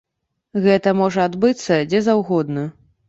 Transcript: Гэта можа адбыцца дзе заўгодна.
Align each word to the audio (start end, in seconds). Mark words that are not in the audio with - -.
Гэта 0.63 0.93
можа 1.01 1.27
адбыцца 1.31 1.79
дзе 1.93 1.99
заўгодна. 2.09 2.69